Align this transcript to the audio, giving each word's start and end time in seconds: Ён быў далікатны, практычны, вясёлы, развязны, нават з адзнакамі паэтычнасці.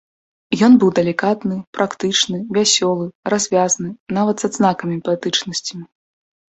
Ён 0.67 0.77
быў 0.83 0.89
далікатны, 0.99 1.57
практычны, 1.79 2.37
вясёлы, 2.57 3.05
развязны, 3.35 3.89
нават 4.19 4.35
з 4.43 4.53
адзнакамі 4.53 5.03
паэтычнасці. 5.09 5.73